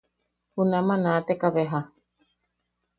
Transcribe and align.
Junama 0.53 0.95
naateka 1.03 1.47
beja. 1.57 1.79